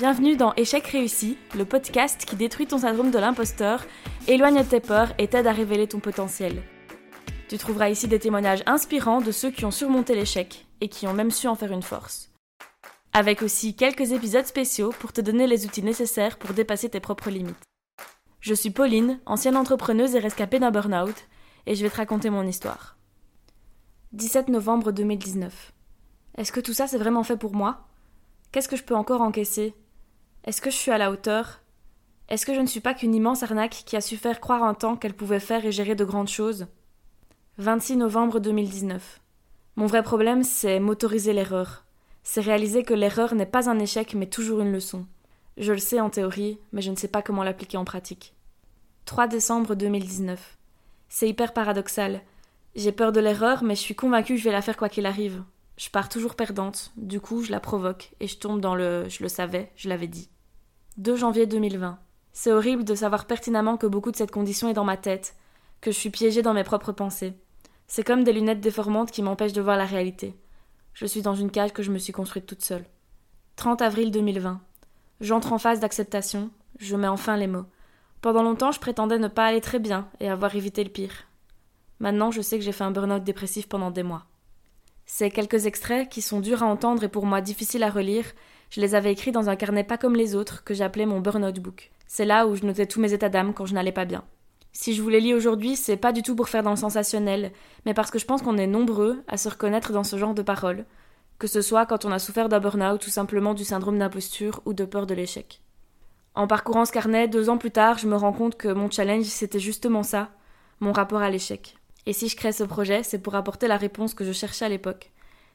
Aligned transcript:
Bienvenue 0.00 0.34
dans 0.34 0.54
Échec 0.54 0.86
réussi, 0.86 1.36
le 1.54 1.66
podcast 1.66 2.24
qui 2.24 2.34
détruit 2.34 2.66
ton 2.66 2.78
syndrome 2.78 3.10
de 3.10 3.18
l'imposteur, 3.18 3.84
éloigne 4.28 4.64
tes 4.64 4.80
peurs 4.80 5.12
et 5.18 5.28
t'aide 5.28 5.46
à 5.46 5.52
révéler 5.52 5.86
ton 5.88 6.00
potentiel. 6.00 6.62
Tu 7.50 7.58
trouveras 7.58 7.90
ici 7.90 8.08
des 8.08 8.18
témoignages 8.18 8.62
inspirants 8.64 9.20
de 9.20 9.30
ceux 9.30 9.50
qui 9.50 9.66
ont 9.66 9.70
surmonté 9.70 10.14
l'échec 10.14 10.66
et 10.80 10.88
qui 10.88 11.06
ont 11.06 11.12
même 11.12 11.30
su 11.30 11.48
en 11.48 11.54
faire 11.54 11.72
une 11.72 11.82
force. 11.82 12.32
Avec 13.12 13.42
aussi 13.42 13.76
quelques 13.76 14.12
épisodes 14.12 14.46
spéciaux 14.46 14.94
pour 15.00 15.12
te 15.12 15.20
donner 15.20 15.46
les 15.46 15.66
outils 15.66 15.82
nécessaires 15.82 16.38
pour 16.38 16.54
dépasser 16.54 16.88
tes 16.88 17.00
propres 17.00 17.28
limites. 17.28 17.62
Je 18.40 18.54
suis 18.54 18.70
Pauline, 18.70 19.20
ancienne 19.26 19.58
entrepreneuse 19.58 20.14
et 20.14 20.18
rescapée 20.18 20.60
d'un 20.60 20.70
burn-out, 20.70 21.28
et 21.66 21.74
je 21.74 21.82
vais 21.82 21.90
te 21.90 21.96
raconter 21.98 22.30
mon 22.30 22.46
histoire. 22.46 22.96
17 24.12 24.48
novembre 24.48 24.92
2019. 24.92 25.74
Est-ce 26.38 26.52
que 26.52 26.60
tout 26.60 26.72
ça 26.72 26.86
c'est 26.86 26.96
vraiment 26.96 27.22
fait 27.22 27.36
pour 27.36 27.54
moi? 27.54 27.86
Qu'est-ce 28.50 28.68
que 28.70 28.76
je 28.76 28.82
peux 28.82 28.96
encore 28.96 29.20
encaisser? 29.20 29.74
Est-ce 30.44 30.62
que 30.62 30.70
je 30.70 30.76
suis 30.76 30.90
à 30.90 30.98
la 30.98 31.10
hauteur? 31.10 31.60
Est-ce 32.28 32.46
que 32.46 32.54
je 32.54 32.60
ne 32.60 32.66
suis 32.66 32.80
pas 32.80 32.94
qu'une 32.94 33.14
immense 33.14 33.42
arnaque 33.42 33.82
qui 33.84 33.96
a 33.96 34.00
su 34.00 34.16
faire 34.16 34.40
croire 34.40 34.62
un 34.62 34.72
temps 34.72 34.96
qu'elle 34.96 35.14
pouvait 35.14 35.40
faire 35.40 35.66
et 35.66 35.72
gérer 35.72 35.94
de 35.94 36.04
grandes 36.04 36.28
choses? 36.28 36.66
26 37.58 37.96
novembre 37.96 38.40
2019. 38.40 39.20
Mon 39.76 39.86
vrai 39.86 40.02
problème, 40.02 40.42
c'est 40.42 40.80
m'autoriser 40.80 41.34
l'erreur. 41.34 41.84
C'est 42.22 42.40
réaliser 42.40 42.84
que 42.84 42.94
l'erreur 42.94 43.34
n'est 43.34 43.44
pas 43.44 43.68
un 43.68 43.78
échec 43.78 44.14
mais 44.14 44.26
toujours 44.26 44.60
une 44.60 44.72
leçon. 44.72 45.06
Je 45.58 45.72
le 45.72 45.78
sais 45.78 46.00
en 46.00 46.08
théorie, 46.08 46.58
mais 46.72 46.80
je 46.80 46.90
ne 46.90 46.96
sais 46.96 47.08
pas 47.08 47.20
comment 47.20 47.42
l'appliquer 47.42 47.76
en 47.76 47.84
pratique. 47.84 48.34
3 49.04 49.26
décembre 49.26 49.74
2019. 49.74 50.56
C'est 51.10 51.28
hyper 51.28 51.52
paradoxal. 51.52 52.22
J'ai 52.76 52.92
peur 52.92 53.12
de 53.12 53.20
l'erreur, 53.20 53.62
mais 53.62 53.74
je 53.74 53.80
suis 53.80 53.96
convaincue 53.96 54.34
que 54.34 54.38
je 54.40 54.44
vais 54.44 54.52
la 54.52 54.62
faire 54.62 54.76
quoi 54.78 54.88
qu'il 54.88 55.04
arrive. 55.04 55.42
Je 55.80 55.88
pars 55.88 56.10
toujours 56.10 56.34
perdante, 56.34 56.92
du 56.98 57.22
coup 57.22 57.42
je 57.42 57.50
la 57.50 57.58
provoque 57.58 58.10
et 58.20 58.26
je 58.26 58.36
tombe 58.36 58.60
dans 58.60 58.74
le 58.74 59.08
je 59.08 59.22
le 59.22 59.30
savais, 59.30 59.72
je 59.76 59.88
l'avais 59.88 60.08
dit. 60.08 60.28
2 60.98 61.16
janvier 61.16 61.46
2020. 61.46 61.98
C'est 62.34 62.52
horrible 62.52 62.84
de 62.84 62.94
savoir 62.94 63.24
pertinemment 63.24 63.78
que 63.78 63.86
beaucoup 63.86 64.10
de 64.10 64.16
cette 64.16 64.30
condition 64.30 64.68
est 64.68 64.74
dans 64.74 64.84
ma 64.84 64.98
tête, 64.98 65.36
que 65.80 65.90
je 65.90 65.96
suis 65.96 66.10
piégée 66.10 66.42
dans 66.42 66.52
mes 66.52 66.64
propres 66.64 66.92
pensées. 66.92 67.32
C'est 67.86 68.04
comme 68.04 68.24
des 68.24 68.34
lunettes 68.34 68.60
déformantes 68.60 69.10
qui 69.10 69.22
m'empêchent 69.22 69.54
de 69.54 69.62
voir 69.62 69.78
la 69.78 69.86
réalité. 69.86 70.38
Je 70.92 71.06
suis 71.06 71.22
dans 71.22 71.34
une 71.34 71.50
cage 71.50 71.72
que 71.72 71.82
je 71.82 71.92
me 71.92 71.98
suis 71.98 72.12
construite 72.12 72.44
toute 72.44 72.62
seule. 72.62 72.84
30 73.56 73.80
avril 73.80 74.10
2020. 74.10 74.60
J'entre 75.22 75.54
en 75.54 75.58
phase 75.58 75.80
d'acceptation, 75.80 76.50
je 76.78 76.94
mets 76.94 77.08
enfin 77.08 77.38
les 77.38 77.46
mots. 77.46 77.64
Pendant 78.20 78.42
longtemps, 78.42 78.72
je 78.72 78.80
prétendais 78.80 79.18
ne 79.18 79.28
pas 79.28 79.46
aller 79.46 79.62
très 79.62 79.78
bien 79.78 80.10
et 80.20 80.28
avoir 80.28 80.54
évité 80.54 80.84
le 80.84 80.90
pire. 80.90 81.24
Maintenant, 82.00 82.30
je 82.30 82.42
sais 82.42 82.58
que 82.58 82.64
j'ai 82.64 82.72
fait 82.72 82.84
un 82.84 82.90
burn-out 82.90 83.24
dépressif 83.24 83.66
pendant 83.66 83.90
des 83.90 84.02
mois. 84.02 84.26
Ces 85.12 85.28
quelques 85.28 85.66
extraits, 85.66 86.08
qui 86.08 86.22
sont 86.22 86.38
durs 86.38 86.62
à 86.62 86.66
entendre 86.66 87.02
et 87.02 87.08
pour 87.08 87.26
moi 87.26 87.40
difficiles 87.40 87.82
à 87.82 87.90
relire, 87.90 88.24
je 88.70 88.80
les 88.80 88.94
avais 88.94 89.10
écrits 89.10 89.32
dans 89.32 89.50
un 89.50 89.56
carnet 89.56 89.82
pas 89.82 89.98
comme 89.98 90.14
les 90.14 90.36
autres 90.36 90.62
que 90.62 90.72
j'appelais 90.72 91.04
mon 91.04 91.18
burn 91.18 91.50
book. 91.50 91.90
C'est 92.06 92.24
là 92.24 92.46
où 92.46 92.54
je 92.54 92.64
notais 92.64 92.86
tous 92.86 93.00
mes 93.00 93.12
états 93.12 93.28
d'âme 93.28 93.52
quand 93.52 93.66
je 93.66 93.74
n'allais 93.74 93.90
pas 93.90 94.04
bien. 94.04 94.22
Si 94.72 94.94
je 94.94 95.02
vous 95.02 95.08
les 95.08 95.20
lis 95.20 95.34
aujourd'hui, 95.34 95.74
c'est 95.74 95.96
pas 95.96 96.12
du 96.12 96.22
tout 96.22 96.36
pour 96.36 96.48
faire 96.48 96.62
dans 96.62 96.70
le 96.70 96.76
sensationnel, 96.76 97.50
mais 97.84 97.92
parce 97.92 98.12
que 98.12 98.20
je 98.20 98.24
pense 98.24 98.40
qu'on 98.40 98.56
est 98.56 98.68
nombreux 98.68 99.20
à 99.26 99.36
se 99.36 99.48
reconnaître 99.48 99.92
dans 99.92 100.04
ce 100.04 100.16
genre 100.16 100.32
de 100.32 100.42
paroles, 100.42 100.86
que 101.40 101.48
ce 101.48 101.60
soit 101.60 101.86
quand 101.86 102.04
on 102.04 102.12
a 102.12 102.20
souffert 102.20 102.48
d'un 102.48 102.60
burn-out 102.60 103.04
ou 103.04 103.10
simplement 103.10 103.52
du 103.52 103.64
syndrome 103.64 103.98
d'imposture 103.98 104.62
ou 104.64 104.74
de 104.74 104.84
peur 104.84 105.08
de 105.08 105.14
l'échec. 105.14 105.60
En 106.36 106.46
parcourant 106.46 106.84
ce 106.84 106.92
carnet, 106.92 107.26
deux 107.26 107.50
ans 107.50 107.58
plus 107.58 107.72
tard, 107.72 107.98
je 107.98 108.06
me 108.06 108.16
rends 108.16 108.32
compte 108.32 108.56
que 108.56 108.68
mon 108.68 108.88
challenge, 108.88 109.24
c'était 109.24 109.58
justement 109.58 110.04
ça, 110.04 110.30
mon 110.78 110.92
rapport 110.92 111.20
à 111.20 111.30
l'échec. 111.30 111.79
Et 112.06 112.12
si 112.12 112.28
je 112.28 112.36
crée 112.36 112.52
ce 112.52 112.64
projet, 112.64 113.02
c'est 113.02 113.18
pour 113.18 113.34
apporter 113.34 113.68
la 113.68 113.76
réponse 113.76 114.14
que 114.14 114.24
je 114.24 114.32
cherchais 114.32 114.64
à 114.64 114.68
l'époque, 114.68 115.10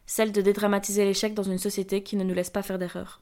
celle 0.05 0.31
de 0.31 0.41
dédramatiser 0.41 1.05
l'échec 1.05 1.33
dans 1.33 1.43
une 1.43 1.57
société 1.57 2.03
qui 2.03 2.15
ne 2.15 2.23
nous 2.23 2.33
laisse 2.33 2.49
pas 2.49 2.61
faire 2.61 2.79
d'erreurs. 2.79 3.21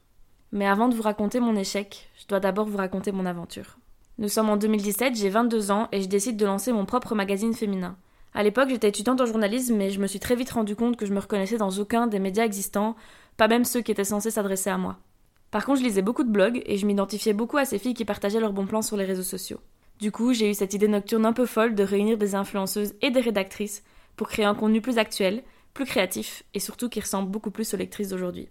Mais 0.52 0.66
avant 0.66 0.88
de 0.88 0.94
vous 0.94 1.02
raconter 1.02 1.40
mon 1.40 1.56
échec, 1.56 2.10
je 2.20 2.26
dois 2.26 2.40
d'abord 2.40 2.66
vous 2.66 2.76
raconter 2.76 3.12
mon 3.12 3.26
aventure. 3.26 3.78
Nous 4.18 4.28
sommes 4.28 4.50
en 4.50 4.56
2017, 4.56 5.16
j'ai 5.16 5.30
22 5.30 5.70
ans 5.70 5.88
et 5.90 6.00
je 6.00 6.08
décide 6.08 6.36
de 6.36 6.46
lancer 6.46 6.72
mon 6.72 6.84
propre 6.84 7.14
magazine 7.14 7.54
féminin. 7.54 7.96
À 8.34 8.42
l'époque, 8.42 8.68
j'étais 8.68 8.88
étudiante 8.88 9.20
en 9.20 9.26
journalisme, 9.26 9.76
mais 9.76 9.90
je 9.90 10.00
me 10.00 10.06
suis 10.06 10.20
très 10.20 10.36
vite 10.36 10.50
rendu 10.50 10.76
compte 10.76 10.96
que 10.96 11.06
je 11.06 11.12
me 11.12 11.20
reconnaissais 11.20 11.56
dans 11.56 11.70
aucun 11.70 12.06
des 12.06 12.18
médias 12.18 12.44
existants, 12.44 12.94
pas 13.36 13.48
même 13.48 13.64
ceux 13.64 13.80
qui 13.80 13.90
étaient 13.90 14.04
censés 14.04 14.30
s'adresser 14.30 14.70
à 14.70 14.78
moi. 14.78 14.98
Par 15.50 15.64
contre, 15.64 15.80
je 15.80 15.84
lisais 15.84 16.02
beaucoup 16.02 16.24
de 16.24 16.30
blogs 16.30 16.62
et 16.66 16.76
je 16.76 16.86
m'identifiais 16.86 17.32
beaucoup 17.32 17.56
à 17.56 17.64
ces 17.64 17.78
filles 17.78 17.94
qui 17.94 18.04
partageaient 18.04 18.40
leurs 18.40 18.52
bons 18.52 18.66
plans 18.66 18.82
sur 18.82 18.96
les 18.96 19.04
réseaux 19.04 19.22
sociaux. 19.22 19.60
Du 20.00 20.10
coup, 20.10 20.32
j'ai 20.32 20.50
eu 20.50 20.54
cette 20.54 20.74
idée 20.74 20.88
nocturne 20.88 21.26
un 21.26 21.32
peu 21.32 21.46
folle 21.46 21.74
de 21.74 21.82
réunir 21.82 22.18
des 22.18 22.34
influenceuses 22.34 22.94
et 23.00 23.10
des 23.10 23.20
rédactrices 23.20 23.82
pour 24.16 24.28
créer 24.28 24.44
un 24.44 24.54
contenu 24.54 24.80
plus 24.80 24.98
actuel, 24.98 25.42
plus 25.72 25.84
créatif 25.84 26.42
et 26.54 26.60
surtout 26.60 26.88
qui 26.88 27.00
ressemble 27.00 27.30
beaucoup 27.30 27.50
plus 27.50 27.72
aux 27.74 27.76
lectrices 27.76 28.08
d'aujourd'hui. 28.08 28.48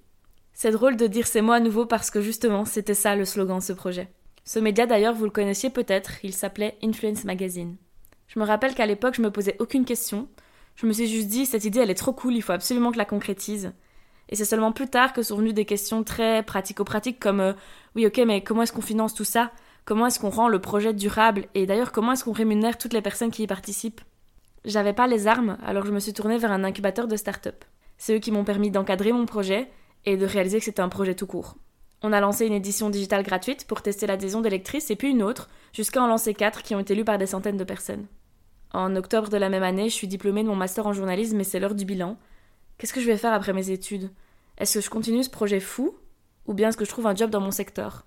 C'est 0.54 0.72
drôle 0.72 0.98
de 0.98 1.08
dire 1.08 1.28
ces 1.28 1.42
mots 1.42 1.54
à 1.54 1.60
nouveau 1.60 1.86
parce 1.86 2.12
que 2.12 2.22
justement, 2.22 2.66
c'était 2.66 2.94
ça 2.94 3.16
le 3.16 3.26
slogan 3.26 3.60
de 3.60 3.64
ce 3.64 3.74
projet. 3.74 4.10
Ce 4.46 4.60
média 4.60 4.86
d'ailleurs, 4.86 5.16
vous 5.16 5.26
le 5.26 5.32
connaissiez 5.32 5.70
peut-être, 5.70 6.24
il 6.24 6.34
s'appelait 6.34 6.78
Influence 6.84 7.24
Magazine. 7.24 7.78
Je 8.28 8.40
me 8.40 8.46
rappelle 8.46 8.76
qu'à 8.76 8.86
l'époque, 8.86 9.16
je 9.16 9.22
me 9.22 9.32
posais 9.32 9.56
aucune 9.60 9.86
question. 9.86 10.28
Je 10.76 10.86
me 10.86 10.94
suis 10.94 11.08
juste 11.08 11.28
dit, 11.28 11.46
cette 11.46 11.66
idée, 11.66 11.80
elle 11.80 11.92
est 11.92 11.96
trop 11.96 12.14
cool, 12.14 12.36
il 12.36 12.42
faut 12.42 12.52
absolument 12.52 12.92
que 12.92 12.98
la 12.98 13.06
concrétise. 13.06 13.74
Et 14.30 14.36
c'est 14.36 14.46
seulement 14.46 14.72
plus 14.72 14.88
tard 14.88 15.14
que 15.14 15.22
sont 15.22 15.38
venues 15.38 15.54
des 15.54 15.66
questions 15.66 16.04
très 16.04 16.44
pratico-pratiques 16.44 17.20
comme 17.20 17.40
euh, 17.40 17.54
oui, 17.96 18.06
ok, 18.08 18.22
mais 18.26 18.44
comment 18.44 18.64
est-ce 18.64 18.74
qu'on 18.74 18.82
finance 18.82 19.14
tout 19.14 19.24
ça? 19.24 19.52
Comment 19.86 20.08
est-ce 20.08 20.20
qu'on 20.20 20.30
rend 20.30 20.48
le 20.48 20.60
projet 20.60 20.94
durable 20.94 21.48
Et 21.56 21.66
d'ailleurs, 21.66 21.92
comment 21.92 22.14
est-ce 22.14 22.24
qu'on 22.24 22.32
rémunère 22.32 22.78
toutes 22.78 22.94
les 22.94 23.02
personnes 23.02 23.32
qui 23.32 23.44
y 23.44 23.48
participent? 23.48 24.02
J'avais 24.64 24.94
pas 24.94 25.08
les 25.08 25.28
armes, 25.28 25.58
alors 25.66 25.86
je 25.86 25.92
me 25.92 26.00
suis 26.00 26.14
tournée 26.14 26.38
vers 26.38 26.54
un 26.54 26.64
incubateur 26.64 27.08
de 27.08 27.18
start-up. 27.18 27.66
C'est 27.98 28.16
eux 28.16 28.20
qui 28.20 28.32
m'ont 28.32 28.46
permis 28.46 28.72
d'encadrer 28.72 29.12
mon 29.12 29.26
projet 29.26 29.70
et 30.06 30.16
de 30.16 30.26
réaliser 30.26 30.60
que 30.60 30.66
c'était 30.66 30.82
un 30.82 30.90
projet 30.90 31.16
tout 31.16 31.28
court. 31.28 31.58
On 32.02 32.14
a 32.14 32.22
lancé 32.22 32.46
une 32.46 32.54
édition 32.54 32.90
digitale 32.90 33.24
gratuite 33.24 33.68
pour 33.68 33.82
tester 33.82 34.08
l'adhésion 34.08 34.40
des 34.40 34.50
lectrices 34.50 34.90
et 34.90 34.96
puis 34.96 35.10
une 35.10 35.24
autre, 35.24 35.50
jusqu'à 35.74 36.02
en 36.02 36.08
lancer 36.08 36.34
quatre 36.34 36.64
qui 36.64 36.76
ont 36.76 36.80
été 36.80 36.96
lues 36.96 37.06
par 37.06 37.18
des 37.18 37.28
centaines 37.28 37.58
de 37.58 37.64
personnes. 37.66 38.08
En 38.74 38.96
octobre 38.96 39.30
de 39.30 39.38
la 39.38 39.50
même 39.50 39.64
année, 39.64 39.90
je 39.90 39.94
suis 39.94 40.08
diplômée 40.08 40.44
de 40.44 40.48
mon 40.48 40.56
master 40.56 40.88
en 40.88 40.94
journalisme 40.94 41.40
et 41.40 41.44
c'est 41.44 41.60
l'heure 41.60 41.76
du 41.76 41.86
bilan. 41.86 42.18
Qu'est-ce 42.78 42.94
que 42.94 43.02
je 43.02 43.08
vais 43.08 43.18
faire 43.18 43.34
après 43.34 43.54
mes 43.54 43.70
études? 43.70 44.12
Est-ce 44.58 44.76
que 44.76 44.86
je 44.86 44.90
continue 44.90 45.24
ce 45.24 45.30
projet 45.30 45.60
fou 45.60 45.96
Ou 46.46 46.54
bien 46.54 46.70
est-ce 46.70 46.78
que 46.78 46.86
je 46.86 46.90
trouve 46.90 47.08
un 47.08 47.16
job 47.16 47.30
dans 47.30 47.42
mon 47.42 47.52
secteur? 47.52 48.06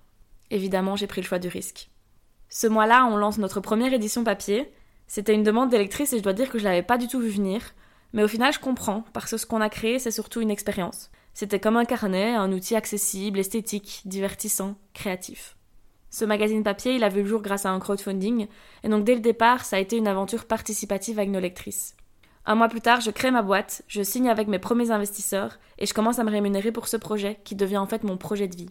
Évidemment, 0.51 0.95
j'ai 0.95 1.07
pris 1.07 1.21
le 1.21 1.27
choix 1.27 1.39
du 1.39 1.47
risque. 1.47 1.89
Ce 2.49 2.67
mois-là, 2.67 3.05
on 3.05 3.17
lance 3.17 3.37
notre 3.37 3.59
première 3.59 3.93
édition 3.93 4.23
papier. 4.23 4.71
C'était 5.07 5.33
une 5.33 5.43
demande 5.43 5.69
d'électrice 5.69 6.13
et 6.13 6.17
je 6.17 6.23
dois 6.23 6.33
dire 6.33 6.49
que 6.49 6.59
je 6.59 6.63
l'avais 6.63 6.83
pas 6.83 6.97
du 6.97 7.07
tout 7.07 7.19
vu 7.19 7.29
venir. 7.29 7.61
Mais 8.13 8.23
au 8.23 8.27
final, 8.27 8.53
je 8.53 8.59
comprends, 8.59 9.03
parce 9.13 9.31
que 9.31 9.37
ce 9.37 9.45
qu'on 9.45 9.61
a 9.61 9.69
créé, 9.69 9.99
c'est 9.99 10.11
surtout 10.11 10.41
une 10.41 10.51
expérience. 10.51 11.11
C'était 11.33 11.59
comme 11.59 11.77
un 11.77 11.85
carnet, 11.85 12.33
un 12.33 12.51
outil 12.51 12.75
accessible, 12.75 13.39
esthétique, 13.39 14.01
divertissant, 14.05 14.75
créatif. 14.93 15.57
Ce 16.09 16.25
magazine 16.25 16.63
papier, 16.63 16.95
il 16.95 17.03
a 17.03 17.09
vu 17.09 17.21
le 17.21 17.27
jour 17.27 17.41
grâce 17.41 17.65
à 17.65 17.69
un 17.69 17.79
crowdfunding, 17.79 18.47
et 18.83 18.89
donc 18.89 19.03
dès 19.03 19.13
le 19.13 19.21
départ, 19.21 19.65
ça 19.65 19.75
a 19.75 19.79
été 19.79 19.97
une 19.97 20.07
aventure 20.07 20.45
participative 20.45 21.19
avec 21.19 21.29
nos 21.29 21.39
lectrices. 21.39 21.95
Un 22.45 22.55
mois 22.55 22.69
plus 22.69 22.81
tard, 22.81 23.01
je 23.01 23.11
crée 23.11 23.29
ma 23.29 23.41
boîte, 23.41 23.83
je 23.87 24.01
signe 24.01 24.29
avec 24.29 24.47
mes 24.47 24.57
premiers 24.57 24.89
investisseurs, 24.89 25.59
et 25.77 25.85
je 25.85 25.93
commence 25.93 26.17
à 26.17 26.23
me 26.23 26.31
rémunérer 26.31 26.71
pour 26.71 26.87
ce 26.87 26.95
projet, 26.95 27.39
qui 27.43 27.55
devient 27.55 27.77
en 27.77 27.87
fait 27.87 28.03
mon 28.03 28.17
projet 28.17 28.47
de 28.47 28.55
vie. 28.55 28.69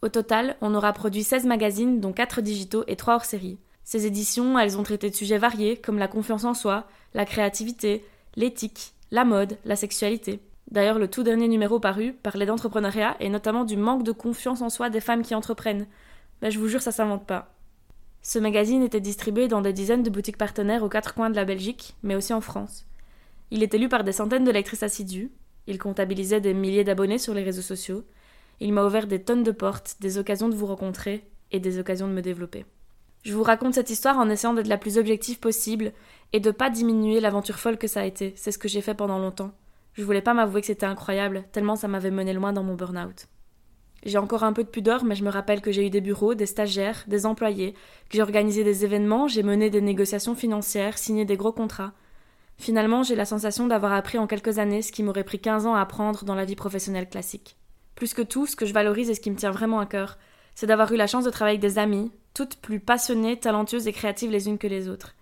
Au 0.00 0.08
total, 0.08 0.56
on 0.60 0.74
aura 0.74 0.92
produit 0.92 1.24
16 1.24 1.44
magazines, 1.46 2.00
dont 2.00 2.12
4 2.12 2.40
digitaux 2.40 2.84
et 2.86 2.96
3 2.96 3.14
hors 3.14 3.24
série. 3.24 3.58
Ces 3.82 4.06
éditions, 4.06 4.58
elles 4.58 4.78
ont 4.78 4.82
traité 4.82 5.10
de 5.10 5.14
sujets 5.14 5.38
variés 5.38 5.76
comme 5.76 5.98
la 5.98 6.08
confiance 6.08 6.44
en 6.44 6.54
soi, 6.54 6.86
la 7.14 7.24
créativité, 7.24 8.04
l'éthique, 8.36 8.92
la 9.10 9.24
mode, 9.24 9.56
la 9.64 9.76
sexualité. 9.76 10.40
D'ailleurs, 10.70 10.98
le 10.98 11.08
tout 11.08 11.22
dernier 11.22 11.48
numéro 11.48 11.80
paru 11.80 12.12
parlait 12.12 12.46
d'entrepreneuriat 12.46 13.16
et 13.20 13.30
notamment 13.30 13.64
du 13.64 13.76
manque 13.76 14.02
de 14.02 14.12
confiance 14.12 14.60
en 14.60 14.68
soi 14.68 14.90
des 14.90 15.00
femmes 15.00 15.22
qui 15.22 15.34
entreprennent. 15.34 15.86
Mais 16.42 16.50
je 16.50 16.58
vous 16.58 16.68
jure, 16.68 16.82
ça 16.82 16.92
s'invente 16.92 17.26
pas. 17.26 17.54
Ce 18.22 18.38
magazine 18.38 18.82
était 18.82 19.00
distribué 19.00 19.48
dans 19.48 19.62
des 19.62 19.72
dizaines 19.72 20.02
de 20.02 20.10
boutiques 20.10 20.36
partenaires 20.36 20.82
aux 20.82 20.88
quatre 20.88 21.14
coins 21.14 21.30
de 21.30 21.36
la 21.36 21.46
Belgique, 21.46 21.96
mais 22.02 22.14
aussi 22.14 22.34
en 22.34 22.42
France. 22.42 22.84
Il 23.50 23.62
était 23.62 23.78
lu 23.78 23.88
par 23.88 24.04
des 24.04 24.12
centaines 24.12 24.44
de 24.44 24.50
lectrices 24.50 24.82
assidues, 24.82 25.32
il 25.66 25.78
comptabilisait 25.78 26.40
des 26.40 26.54
milliers 26.54 26.84
d'abonnés 26.84 27.18
sur 27.18 27.32
les 27.32 27.42
réseaux 27.42 27.62
sociaux, 27.62 28.04
il 28.60 28.72
m'a 28.72 28.84
ouvert 28.84 29.06
des 29.06 29.22
tonnes 29.22 29.42
de 29.42 29.50
portes, 29.50 29.96
des 30.00 30.18
occasions 30.18 30.48
de 30.48 30.54
vous 30.54 30.66
rencontrer 30.66 31.24
et 31.52 31.60
des 31.60 31.78
occasions 31.78 32.08
de 32.08 32.12
me 32.12 32.22
développer. 32.22 32.64
Je 33.24 33.34
vous 33.34 33.42
raconte 33.42 33.74
cette 33.74 33.90
histoire 33.90 34.18
en 34.18 34.30
essayant 34.30 34.54
d'être 34.54 34.68
la 34.68 34.78
plus 34.78 34.98
objective 34.98 35.38
possible 35.38 35.92
et 36.32 36.40
de 36.40 36.50
pas 36.50 36.70
diminuer 36.70 37.20
l'aventure 37.20 37.58
folle 37.58 37.78
que 37.78 37.86
ça 37.86 38.00
a 38.00 38.06
été. 38.06 38.32
C'est 38.36 38.52
ce 38.52 38.58
que 38.58 38.68
j'ai 38.68 38.80
fait 38.80 38.94
pendant 38.94 39.18
longtemps. 39.18 39.52
Je 39.94 40.04
voulais 40.04 40.22
pas 40.22 40.34
m'avouer 40.34 40.60
que 40.60 40.68
c'était 40.68 40.86
incroyable, 40.86 41.44
tellement 41.52 41.76
ça 41.76 41.88
m'avait 41.88 42.10
mené 42.10 42.32
loin 42.32 42.52
dans 42.52 42.62
mon 42.62 42.74
burn-out. 42.74 43.26
J'ai 44.04 44.18
encore 44.18 44.44
un 44.44 44.52
peu 44.52 44.62
de 44.62 44.68
pudeur, 44.68 45.04
mais 45.04 45.16
je 45.16 45.24
me 45.24 45.30
rappelle 45.30 45.60
que 45.60 45.72
j'ai 45.72 45.84
eu 45.86 45.90
des 45.90 46.00
bureaux, 46.00 46.34
des 46.34 46.46
stagiaires, 46.46 47.04
des 47.08 47.26
employés, 47.26 47.72
que 47.72 48.16
j'ai 48.16 48.22
organisé 48.22 48.62
des 48.62 48.84
événements, 48.84 49.26
j'ai 49.26 49.42
mené 49.42 49.70
des 49.70 49.80
négociations 49.80 50.36
financières, 50.36 50.98
signé 50.98 51.24
des 51.24 51.36
gros 51.36 51.52
contrats. 51.52 51.92
Finalement, 52.58 53.02
j'ai 53.02 53.16
la 53.16 53.24
sensation 53.24 53.66
d'avoir 53.66 53.92
appris 53.92 54.18
en 54.18 54.28
quelques 54.28 54.58
années 54.58 54.82
ce 54.82 54.92
qui 54.92 55.02
m'aurait 55.02 55.24
pris 55.24 55.40
15 55.40 55.66
ans 55.66 55.74
à 55.74 55.80
apprendre 55.80 56.24
dans 56.24 56.36
la 56.36 56.44
vie 56.44 56.56
professionnelle 56.56 57.08
classique. 57.08 57.56
Plus 57.98 58.14
que 58.14 58.22
tout, 58.22 58.46
ce 58.46 58.54
que 58.54 58.64
je 58.64 58.72
valorise 58.72 59.10
et 59.10 59.14
ce 59.14 59.20
qui 59.20 59.28
me 59.28 59.34
tient 59.34 59.50
vraiment 59.50 59.80
à 59.80 59.86
cœur, 59.86 60.18
c'est 60.54 60.68
d'avoir 60.68 60.92
eu 60.92 60.96
la 60.96 61.08
chance 61.08 61.24
de 61.24 61.30
travailler 61.30 61.58
avec 61.58 61.68
des 61.68 61.80
amis, 61.80 62.12
toutes 62.32 62.54
plus 62.54 62.78
passionnées, 62.78 63.40
talentueuses 63.40 63.88
et 63.88 63.92
créatives 63.92 64.30
les 64.30 64.46
unes 64.46 64.56
que 64.56 64.68
les 64.68 64.88
autres. 64.88 65.16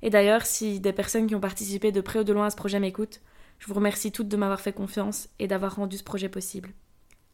Et 0.00 0.10
d'ailleurs, 0.10 0.46
si 0.46 0.78
des 0.78 0.92
personnes 0.92 1.26
qui 1.26 1.34
ont 1.34 1.40
participé 1.40 1.90
de 1.90 2.00
près 2.00 2.20
ou 2.20 2.22
de 2.22 2.32
loin 2.32 2.46
à 2.46 2.50
ce 2.50 2.56
projet 2.56 2.78
m'écoutent, 2.78 3.20
je 3.58 3.66
vous 3.66 3.74
remercie 3.74 4.12
toutes 4.12 4.28
de 4.28 4.36
m'avoir 4.36 4.60
fait 4.60 4.72
confiance 4.72 5.28
et 5.40 5.48
d'avoir 5.48 5.74
rendu 5.74 5.98
ce 5.98 6.04
projet 6.04 6.28
possible. 6.28 6.70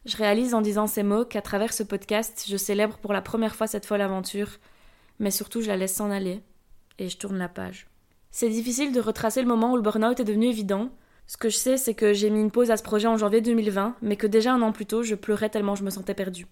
Je 0.07 0.17
réalise 0.17 0.55
en 0.55 0.63
disant 0.63 0.87
ces 0.87 1.03
mots 1.03 1.27
qu'à 1.27 1.43
travers 1.43 1.75
ce 1.75 1.83
podcast, 1.83 2.47
je 2.49 2.57
célèbre 2.57 2.97
pour 2.97 3.13
la 3.13 3.21
première 3.21 3.55
fois 3.55 3.67
cette 3.67 3.85
folle 3.85 4.01
aventure, 4.01 4.49
mais 5.19 5.31
surtout 5.31 5.61
je 5.61 5.69
la 5.69 5.77
laisse 5.77 5.95
s'en 5.95 6.11
aller, 6.11 6.41
et 6.99 7.11
je 7.11 7.19
tourne 7.19 7.37
la 7.37 7.51
page. 7.51 7.87
C'est 8.31 8.49
difficile 8.49 8.93
de 8.93 9.01
retracer 9.01 9.43
le 9.43 9.49
moment 9.49 9.73
où 9.73 9.77
le 9.77 9.83
burn-out 9.83 10.21
est 10.21 10.25
devenu 10.25 10.47
évident. 10.47 10.89
Ce 11.27 11.37
que 11.37 11.49
je 11.49 11.57
sais, 11.57 11.77
c'est 11.77 11.95
que 11.95 12.13
j'ai 12.13 12.31
mis 12.31 12.41
une 12.41 12.51
pause 12.51 12.71
à 12.71 12.77
ce 12.77 12.83
projet 12.83 13.09
en 13.09 13.17
janvier 13.17 13.41
2020, 13.41 13.97
mais 14.01 14.17
que 14.17 14.27
déjà 14.27 14.53
un 14.53 14.63
an 14.63 14.73
plus 14.73 14.87
tôt, 14.87 15.03
je 15.03 15.15
pleurais 15.15 15.49
tellement 15.49 15.75
je 15.75 15.83
me 15.83 15.91
sentais 15.91 16.15
perdue. 16.15 16.47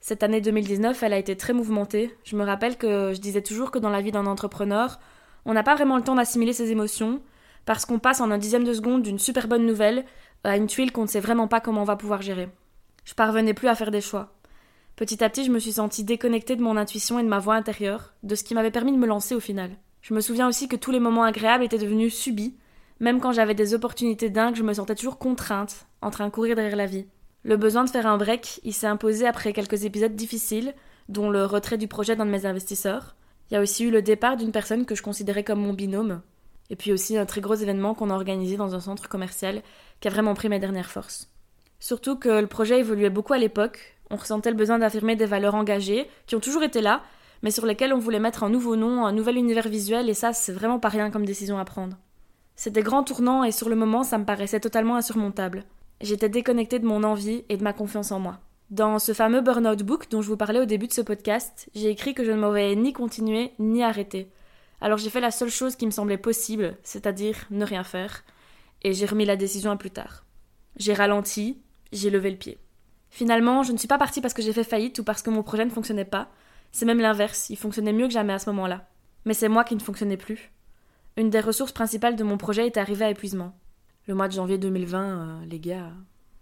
Cette 0.00 0.22
année 0.22 0.40
2019, 0.40 1.02
elle 1.02 1.12
a 1.12 1.18
été 1.18 1.36
très 1.36 1.52
mouvementée. 1.52 2.16
Je 2.24 2.36
me 2.36 2.44
rappelle 2.44 2.78
que 2.78 3.12
je 3.12 3.20
disais 3.20 3.42
toujours 3.42 3.70
que 3.70 3.78
dans 3.78 3.90
la 3.90 4.00
vie 4.00 4.12
d'un 4.12 4.26
entrepreneur, 4.26 5.00
on 5.44 5.52
n'a 5.52 5.62
pas 5.62 5.74
vraiment 5.74 5.96
le 5.96 6.04
temps 6.04 6.14
d'assimiler 6.14 6.52
ses 6.52 6.70
émotions, 6.70 7.20
parce 7.66 7.84
qu'on 7.84 7.98
passe 7.98 8.20
en 8.20 8.30
un 8.30 8.38
dixième 8.38 8.64
de 8.64 8.72
seconde 8.72 9.02
d'une 9.02 9.18
super 9.18 9.48
bonne 9.48 9.66
nouvelle 9.66 10.04
à 10.44 10.56
une 10.56 10.68
tuile 10.68 10.92
qu'on 10.92 11.02
ne 11.02 11.08
sait 11.08 11.20
vraiment 11.20 11.48
pas 11.48 11.60
comment 11.60 11.82
on 11.82 11.84
va 11.84 11.96
pouvoir 11.96 12.22
gérer. 12.22 12.48
Je 13.04 13.14
parvenais 13.14 13.54
plus 13.54 13.68
à 13.68 13.74
faire 13.74 13.90
des 13.90 14.00
choix. 14.00 14.32
Petit 14.96 15.22
à 15.24 15.28
petit, 15.28 15.44
je 15.44 15.50
me 15.50 15.58
suis 15.58 15.72
sentie 15.72 16.04
déconnectée 16.04 16.56
de 16.56 16.62
mon 16.62 16.76
intuition 16.76 17.18
et 17.18 17.22
de 17.22 17.28
ma 17.28 17.38
voix 17.38 17.54
intérieure, 17.54 18.14
de 18.22 18.34
ce 18.34 18.44
qui 18.44 18.54
m'avait 18.54 18.70
permis 18.70 18.92
de 18.92 18.98
me 18.98 19.06
lancer 19.06 19.34
au 19.34 19.40
final. 19.40 19.70
Je 20.02 20.14
me 20.14 20.20
souviens 20.20 20.48
aussi 20.48 20.68
que 20.68 20.76
tous 20.76 20.90
les 20.90 21.00
moments 21.00 21.24
agréables 21.24 21.64
étaient 21.64 21.78
devenus 21.78 22.14
subis. 22.14 22.56
Même 23.00 23.18
quand 23.18 23.32
j'avais 23.32 23.54
des 23.54 23.72
opportunités 23.72 24.28
dingues, 24.28 24.56
je 24.56 24.62
me 24.62 24.74
sentais 24.74 24.94
toujours 24.94 25.18
contrainte, 25.18 25.86
en 26.02 26.10
train 26.10 26.26
de 26.26 26.32
courir 26.32 26.54
derrière 26.54 26.76
la 26.76 26.86
vie. 26.86 27.06
Le 27.42 27.56
besoin 27.56 27.84
de 27.84 27.90
faire 27.90 28.06
un 28.06 28.18
break, 28.18 28.60
il 28.62 28.74
s'est 28.74 28.86
imposé 28.86 29.26
après 29.26 29.54
quelques 29.54 29.84
épisodes 29.84 30.14
difficiles, 30.14 30.74
dont 31.08 31.30
le 31.30 31.46
retrait 31.46 31.78
du 31.78 31.88
projet 31.88 32.14
d'un 32.14 32.26
de 32.26 32.30
mes 32.30 32.44
investisseurs. 32.44 33.16
Il 33.50 33.54
y 33.54 33.56
a 33.56 33.62
aussi 33.62 33.84
eu 33.84 33.90
le 33.90 34.02
départ 34.02 34.36
d'une 34.36 34.52
personne 34.52 34.84
que 34.84 34.94
je 34.94 35.02
considérais 35.02 35.44
comme 35.44 35.60
mon 35.60 35.72
binôme, 35.72 36.20
et 36.68 36.76
puis 36.76 36.92
aussi 36.92 37.16
un 37.16 37.24
très 37.24 37.40
gros 37.40 37.54
événement 37.54 37.94
qu'on 37.94 38.10
a 38.10 38.14
organisé 38.14 38.58
dans 38.58 38.74
un 38.74 38.80
centre 38.80 39.08
commercial 39.08 39.62
qui 40.00 40.08
a 40.08 40.10
vraiment 40.10 40.34
pris 40.34 40.50
mes 40.50 40.58
dernières 40.58 40.90
forces. 40.90 41.30
Surtout 41.80 42.16
que 42.16 42.28
le 42.28 42.46
projet 42.46 42.80
évoluait 42.80 43.08
beaucoup 43.08 43.32
à 43.32 43.38
l'époque, 43.38 43.96
on 44.10 44.16
ressentait 44.16 44.50
le 44.50 44.56
besoin 44.56 44.78
d'affirmer 44.78 45.16
des 45.16 45.24
valeurs 45.24 45.54
engagées, 45.54 46.06
qui 46.26 46.36
ont 46.36 46.40
toujours 46.40 46.62
été 46.62 46.82
là, 46.82 47.02
mais 47.42 47.50
sur 47.50 47.64
lesquelles 47.64 47.94
on 47.94 47.98
voulait 47.98 48.20
mettre 48.20 48.44
un 48.44 48.50
nouveau 48.50 48.76
nom, 48.76 49.06
un 49.06 49.12
nouvel 49.12 49.36
univers 49.36 49.68
visuel, 49.68 50.10
et 50.10 50.14
ça, 50.14 50.34
c'est 50.34 50.52
vraiment 50.52 50.78
pas 50.78 50.90
rien 50.90 51.10
comme 51.10 51.24
décision 51.24 51.58
à 51.58 51.64
prendre. 51.64 51.96
C'était 52.62 52.82
grand 52.82 53.04
tournant, 53.04 53.42
et 53.42 53.52
sur 53.52 53.70
le 53.70 53.74
moment, 53.74 54.04
ça 54.04 54.18
me 54.18 54.26
paraissait 54.26 54.60
totalement 54.60 54.96
insurmontable. 54.96 55.64
J'étais 56.02 56.28
déconnectée 56.28 56.78
de 56.78 56.84
mon 56.84 57.04
envie 57.04 57.42
et 57.48 57.56
de 57.56 57.64
ma 57.64 57.72
confiance 57.72 58.12
en 58.12 58.20
moi. 58.20 58.38
Dans 58.68 58.98
ce 58.98 59.14
fameux 59.14 59.40
Burnout 59.40 59.82
Book 59.82 60.10
dont 60.10 60.20
je 60.20 60.28
vous 60.28 60.36
parlais 60.36 60.60
au 60.60 60.66
début 60.66 60.86
de 60.86 60.92
ce 60.92 61.00
podcast, 61.00 61.70
j'ai 61.74 61.88
écrit 61.88 62.12
que 62.12 62.22
je 62.22 62.32
ne 62.32 62.36
m'aurais 62.36 62.76
ni 62.76 62.92
continué 62.92 63.52
ni 63.58 63.82
arrêté. 63.82 64.30
Alors 64.82 64.98
j'ai 64.98 65.08
fait 65.08 65.22
la 65.22 65.30
seule 65.30 65.48
chose 65.48 65.74
qui 65.74 65.86
me 65.86 65.90
semblait 65.90 66.18
possible, 66.18 66.76
c'est-à-dire 66.82 67.46
ne 67.50 67.64
rien 67.64 67.82
faire, 67.82 68.24
et 68.82 68.92
j'ai 68.92 69.06
remis 69.06 69.24
la 69.24 69.36
décision 69.36 69.70
à 69.70 69.78
plus 69.78 69.90
tard. 69.90 70.26
J'ai 70.76 70.92
ralenti, 70.92 71.62
j'ai 71.92 72.10
levé 72.10 72.30
le 72.30 72.36
pied. 72.36 72.58
Finalement, 73.08 73.62
je 73.62 73.72
ne 73.72 73.78
suis 73.78 73.88
pas 73.88 73.96
partie 73.96 74.20
parce 74.20 74.34
que 74.34 74.42
j'ai 74.42 74.52
fait 74.52 74.64
faillite 74.64 74.98
ou 74.98 75.02
parce 75.02 75.22
que 75.22 75.30
mon 75.30 75.42
projet 75.42 75.64
ne 75.64 75.70
fonctionnait 75.70 76.04
pas, 76.04 76.28
c'est 76.72 76.84
même 76.84 77.00
l'inverse, 77.00 77.48
il 77.48 77.56
fonctionnait 77.56 77.94
mieux 77.94 78.08
que 78.08 78.12
jamais 78.12 78.34
à 78.34 78.38
ce 78.38 78.50
moment-là. 78.50 78.86
Mais 79.24 79.32
c'est 79.32 79.48
moi 79.48 79.64
qui 79.64 79.76
ne 79.76 79.80
fonctionnais 79.80 80.18
plus. 80.18 80.52
Une 81.16 81.30
des 81.30 81.40
ressources 81.40 81.72
principales 81.72 82.16
de 82.16 82.24
mon 82.24 82.38
projet 82.38 82.66
est 82.66 82.76
arrivée 82.76 83.04
à 83.04 83.10
épuisement. 83.10 83.52
Le 84.06 84.14
mois 84.14 84.28
de 84.28 84.32
janvier 84.32 84.58
2020, 84.58 85.02
euh, 85.02 85.44
les 85.46 85.58
gars, 85.58 85.92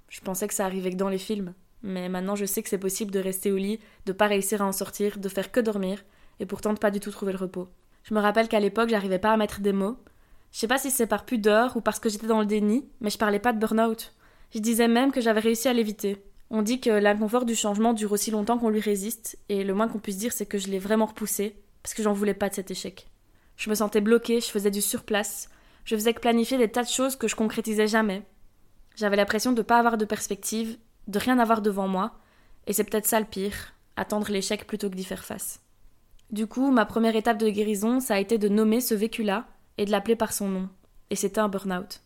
je 0.09 0.21
pensais 0.21 0.47
que 0.47 0.55
ça 0.55 0.67
arrivait 0.67 0.91
que 0.91 0.97
dans 0.97 1.09
les 1.09 1.19
films. 1.19 1.55
Mais 1.83 2.09
maintenant, 2.09 2.37
je 2.37 2.45
sais 2.45 2.63
que 2.63 2.69
c'est 2.69 2.79
possible 2.79 3.11
de 3.11 3.19
rester 3.19 3.51
au 3.51 3.57
lit, 3.57 3.81
de 4.07 4.13
pas 4.13 4.27
réussir 4.27 4.63
à 4.63 4.67
en 4.67 4.73
sortir, 4.73 5.19
de 5.19 5.29
faire 5.29 5.53
que 5.53 5.61
dormir, 5.61 6.05
et 6.41 6.47
pourtant 6.47 6.73
de 6.73 6.79
pas 6.79 6.91
du 6.91 7.01
tout 7.01 7.11
trouver 7.11 7.33
le 7.33 7.39
repos. 7.39 7.69
Je 8.05 8.15
me 8.15 8.21
rappelle 8.21 8.49
qu'à 8.49 8.61
l'époque, 8.61 8.91
j'arrivais 8.91 9.19
pas 9.19 9.33
à 9.33 9.37
mettre 9.37 9.61
des 9.61 9.73
mots. 9.73 9.97
Je 10.53 10.59
sais 10.59 10.69
pas 10.69 10.79
si 10.79 10.91
c'est 10.91 11.07
par 11.07 11.25
pudeur 11.25 11.77
ou 11.77 11.81
parce 11.81 11.99
que 11.99 12.09
j'étais 12.09 12.27
dans 12.27 12.41
le 12.41 12.47
déni, 12.47 12.89
mais 13.01 13.11
je 13.11 13.19
parlais 13.19 13.39
pas 13.39 13.53
de 13.53 13.59
burn-out. 13.59 14.15
Je 14.55 14.61
disais 14.61 14.89
même 14.89 15.13
que 15.13 15.21
j'avais 15.21 15.41
réussi 15.41 15.69
à 15.69 15.73
l'éviter. 15.73 16.23
On 16.51 16.63
dit 16.63 16.81
que 16.81 16.91
l'inconfort 16.91 17.45
du 17.45 17.55
changement 17.55 17.93
dure 17.93 18.13
aussi 18.13 18.31
longtemps 18.31 18.59
qu'on 18.59 18.71
lui 18.71 18.81
résiste, 18.81 19.39
et 19.49 19.65
le 19.65 19.75
moins 19.75 19.89
qu'on 19.89 19.99
puisse 19.99 20.17
dire, 20.17 20.33
c'est 20.33 20.47
que 20.47 20.59
je 20.59 20.69
l'ai 20.69 20.79
vraiment 20.79 21.07
repoussé, 21.07 21.57
parce 21.83 21.95
que 21.95 22.03
j'en 22.03 22.15
voulais 22.15 22.35
pas 22.35 22.49
de 22.49 22.55
cet 22.55 22.71
échec. 22.71 23.09
Je 23.59 23.69
me 23.69 23.75
sentais 23.75 24.01
bloquée, 24.01 24.41
je 24.41 24.47
faisais 24.47 24.71
du 24.71 24.81
surplace, 24.81 25.51
je 25.85 25.97
faisais 25.97 26.15
que 26.15 26.21
planifier 26.21 26.59
des 26.59 26.71
tas 26.71 26.85
de 26.85 26.89
choses 26.89 27.17
que 27.17 27.27
je 27.27 27.35
concrétisais 27.35 27.89
jamais. 27.89 28.23
J'avais 28.95 29.17
l'impression 29.17 29.53
de 29.53 29.63
pas 29.63 29.79
avoir 29.79 29.99
de 29.99 30.05
perspective, 30.05 30.79
de 31.09 31.19
rien 31.19 31.41
avoir 31.41 31.61
devant 31.61 31.89
moi, 31.89 32.13
et 32.69 32.73
c'est 32.73 32.85
peut-être 32.85 33.07
ça 33.07 33.19
le 33.19 33.27
pire, 33.27 33.75
attendre 33.97 34.31
l'échec 34.31 34.65
plutôt 34.65 34.89
que 34.89 34.95
d'y 34.95 35.03
faire 35.03 35.25
face. 35.25 35.61
Du 36.31 36.47
coup, 36.47 36.71
ma 36.71 36.87
première 36.87 37.17
étape 37.17 37.39
de 37.39 37.49
guérison, 37.49 37.99
ça 37.99 38.15
a 38.15 38.21
été 38.21 38.39
de 38.39 38.49
nommer 38.49 38.81
ce 38.81 38.95
vécu-là 38.95 39.47
et 39.77 39.87
de 39.87 39.91
l'appeler 39.91 40.17
par 40.17 40.33
son 40.33 40.49
nom. 40.49 40.69
Et 41.11 41.17
c'était 41.17 41.41
un 41.41 41.49
burn-out. 41.49 42.01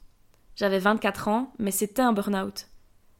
J'avais 0.57 0.79
24 0.79 1.29
ans, 1.29 1.53
mais 1.59 1.71
c'était 1.71 2.03
un 2.03 2.15
burn-out. 2.15 2.69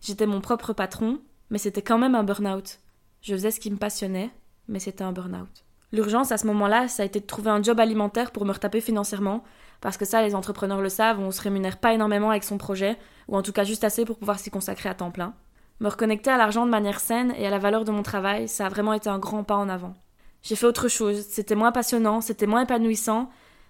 J'étais 0.01 0.27
mon 0.27 0.41
propre 0.41 0.73
patron, 0.73 1.21
mais 1.51 1.59
c'était 1.59 1.83
quand 1.83 1.99
même 1.99 2.15
un 2.15 2.25
burn-out. 2.25 2.79
Je 3.21 3.35
faisais 3.35 3.51
ce 3.51 3.61
qui 3.61 3.71
me 3.71 3.77
passionnait, 3.77 4.31
mais 4.69 4.79
c'était 4.79 5.05
un 5.05 5.13
burn-out. 5.13 5.65
L'urgence 5.93 6.33
à 6.33 6.39
ce 6.39 6.47
moment-là, 6.47 6.89
ça 6.89 7.03
a 7.03 7.07
été 7.07 7.21
de 7.21 7.27
trouver 7.27 7.51
un 7.51 7.63
job 7.63 7.79
alimentaire 7.79 8.31
pour 8.31 8.47
me 8.47 8.53
retaper 8.53 8.81
financièrement, 8.81 9.45
parce 9.83 9.97
que 9.97 10.05
ça, 10.05 10.23
les 10.23 10.35
entrepreneurs 10.35 10.81
le 10.81 10.89
savent, 10.89 11.21
on 11.21 11.31
se 11.31 11.43
rémunère 11.43 11.77
pas 11.77 11.93
énormément 11.93 12.31
avec 12.31 12.45
son 12.45 12.57
projet, 12.57 12.97
ou 13.29 13.37
en 13.37 13.43
tout 13.43 13.53
cas 13.53 13.65
juste 13.65 13.85
assez 13.85 14.05
pour 14.05 14.19
pouvoir 14.19 14.39
s'y 14.39 14.51
consacrer 14.51 14.89
à 14.89 14.95
temps 14.95 15.11
plein. 15.11 15.35
Me 15.81 15.89
reconnecter 15.89 16.31
à 16.31 16.39
l'argent 16.39 16.65
de 16.65 16.71
manière 16.71 17.01
saine 17.01 17.35
et 17.37 17.47
à 17.47 17.51
la 17.51 17.59
valeur 17.59 17.85
de 17.85 17.91
mon 17.91 18.03
travail, 18.03 18.49
ça 18.49 18.67
a 18.67 18.69
vraiment 18.69 18.95
été 18.95 19.11
un 19.11 19.19
grand 19.19 19.45
pas 19.45 19.57
en 19.57 19.69
avant. 19.69 19.95
J'ai 20.43 20.57
fait 20.57 20.67
autre 20.67 20.89
chose, 20.89 21.27
c'était 21.29 21.55
moins 21.55 21.73
passionnant, 21.73 22.21
c'était 22.21 22.47
moins 22.47 22.63
épanouissant, 22.63 23.29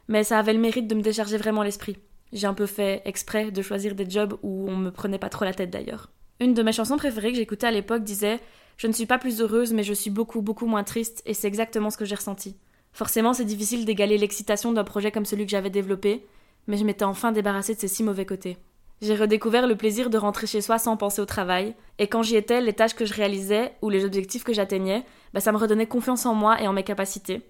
mais 0.09 0.23
ça 0.23 0.39
avait 0.39 0.53
le 0.53 0.61
mérite 0.61 0.87
de 0.87 0.95
me 0.95 1.03
décharger 1.03 1.39
vraiment 1.39 1.63
l'esprit. 1.63 1.97
J'ai 2.33 2.47
un 2.47 2.55
peu 2.55 2.67
fait 2.67 3.03
exprès 3.05 3.51
de 3.51 3.63
choisir 3.63 3.95
des 3.95 4.09
jobs 4.09 4.39
où 4.43 4.67
on 4.69 4.77
me 4.77 4.91
prenait 4.91 5.19
pas 5.19 5.29
trop 5.29 5.45
la 5.45 5.55
tête 5.55 5.71
d'ailleurs. 5.71 6.11
Une 6.41 6.55
de 6.55 6.63
mes 6.63 6.73
chansons 6.73 6.97
préférées 6.97 7.33
que 7.33 7.39
j'écoutais 7.39 7.67
à 7.67 7.71
l'époque 7.71 8.05
disait 8.05 8.41
Je 8.77 8.87
ne 8.87 8.93
suis 8.93 9.07
pas 9.07 9.19
plus 9.19 9.41
heureuse, 9.41 9.73
mais 9.73 9.83
je 9.83 9.95
suis 9.95 10.11
beaucoup, 10.11 10.43
beaucoup 10.43 10.67
moins 10.67 10.85
triste, 10.85 11.23
et 11.27 11.35
c'est 11.35 11.49
exactement 11.49 11.91
ce 11.91 11.97
que 11.97 12.05
j'ai 12.05 12.15
ressenti. 12.15 12.57
Forcément, 12.93 13.33
c'est 13.33 13.45
difficile 13.45 13.85
d'égaler 13.85 14.19
l'excitation 14.19 14.73
d'un 14.73 14.85
projet 14.85 15.11
comme 15.11 15.25
celui 15.25 15.47
que 15.47 15.51
j'avais 15.51 15.71
développé, 15.71 16.27
mais 16.67 16.77
je 16.77 16.85
m'étais 16.85 17.05
enfin 17.05 17.33
débarrassée 17.33 17.75
de 17.75 17.81
ces 17.81 17.89
si 17.89 18.03
mauvais 18.03 18.27
côtés. 18.27 18.59
J'ai 19.01 19.17
redécouvert 19.17 19.67
le 19.67 19.77
plaisir 19.77 20.11
de 20.11 20.19
rentrer 20.19 20.47
chez 20.47 20.61
soi 20.61 20.79
sans 20.79 20.97
penser 20.97 21.21
au 21.21 21.27
travail, 21.27 21.75
et 21.99 22.07
quand 22.07 22.23
j'y 22.23 22.37
étais, 22.37 22.61
les 22.61 22.73
tâches 22.73 22.95
que 22.95 23.07
je 23.07 23.15
réalisais 23.15 23.73
ou 23.83 23.91
les 23.91 24.05
objectifs 24.05 24.45
que 24.45 24.53
j'atteignais, 24.53 25.05
bah, 25.35 25.41
ça 25.41 25.51
me 25.51 25.57
redonnait 25.57 25.87
confiance 25.87 26.27
en 26.27 26.35
moi 26.35 26.63
et 26.63 26.69
en 26.69 26.73
mes 26.73 26.85
capacités. 26.85 27.43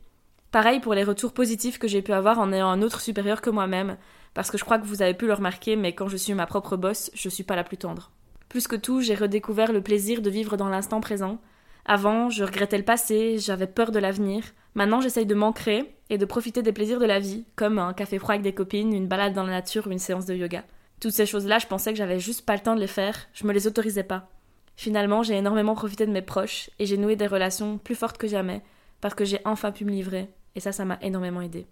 Pareil 0.51 0.81
pour 0.81 0.95
les 0.95 1.05
retours 1.05 1.33
positifs 1.33 1.79
que 1.79 1.89
j'ai 1.89 2.03
pu 2.03 2.13
avoir 2.13 2.39
en 2.39 2.53
ayant 2.53 2.69
un 2.69 2.81
autre 2.81 3.01
supérieur 3.01 3.41
que 3.41 3.51
moi-même, 3.51 3.99
parce 4.33 4.51
que 4.51 4.57
je 4.57 4.65
crois 4.65 4.79
que 4.79 4.87
vous 4.87 5.03
avez 5.03 5.15
pu 5.15 5.27
le 5.27 5.35
remarquer, 5.35 5.77
mais 5.77 5.95
quand 5.95 6.09
je 6.09 6.17
suis 6.17 6.35
ma 6.35 6.47
propre 6.47 6.77
boss, 6.77 7.11
je 7.15 7.29
suis 7.29 7.45
pas 7.45 7.57
la 7.57 7.65
plus 7.65 7.77
tendre. 7.77 8.12
Plus 8.53 8.69
que 8.69 8.77
tout, 8.77 9.01
j'ai 9.01 9.15
redécouvert 9.15 9.73
le 9.73 9.81
plaisir 9.81 10.21
de 10.21 10.29
vivre 10.29 10.59
dans 10.59 10.69
l'instant 10.69 11.01
présent. 11.01 11.39
Avant, 11.87 12.29
je 12.29 12.45
regrettais 12.45 12.77
le 12.77 12.85
passé, 12.85 13.39
j'avais 13.39 13.67
peur 13.67 13.93
de 13.93 13.99
l'avenir. 13.99 14.45
Maintenant, 14.75 15.01
j'essaye 15.01 15.25
de 15.25 15.35
m'ancrer 15.35 15.97
et 16.11 16.19
de 16.19 16.27
profiter 16.27 16.61
des 16.61 16.75
plaisirs 16.75 17.01
de 17.01 17.07
la 17.07 17.19
vie, 17.19 17.47
comme 17.57 17.79
un 17.79 17.95
café 17.95 18.19
froid 18.19 18.35
avec 18.35 18.43
des 18.43 18.53
copines, 18.53 18.93
une 18.93 19.07
balade 19.07 19.33
dans 19.33 19.45
la 19.45 19.53
nature 19.53 19.87
ou 19.87 19.91
une 19.91 19.99
séance 19.99 20.27
de 20.27 20.35
yoga. 20.35 20.65
Toutes 21.01 21.15
ces 21.15 21.25
choses-là, 21.25 21.61
je 21.61 21.67
pensais 21.67 21.93
que 21.93 21.97
j'avais 21.97 22.21
juste 22.21 22.45
pas 22.45 22.53
le 22.53 22.61
temps 22.61 22.75
de 22.75 22.81
les 22.81 22.89
faire, 22.89 23.17
je 23.33 23.47
me 23.47 23.55
les 23.55 23.67
autorisais 23.67 24.03
pas. 24.03 24.29
Finalement, 24.77 25.23
j'ai 25.23 25.39
énormément 25.39 25.75
profité 25.75 26.05
de 26.05 26.13
mes 26.13 26.21
proches 26.21 26.69
et 26.79 26.85
j'ai 26.85 26.99
noué 26.99 27.17
des 27.17 27.29
relations 27.29 27.79
plus 27.79 27.95
fortes 27.95 28.19
que 28.19 28.29
jamais 28.29 28.61
parce 29.01 29.15
que 29.15 29.25
j'ai 29.25 29.41
enfin 29.47 29.73
pu 29.73 29.87
me 29.87 29.93
livrer 29.93 30.29
et 30.57 30.61
ça, 30.61 30.73
ça 30.73 30.85
m'a 30.85 30.99
énormément 31.01 31.41
aidé. 31.41 31.67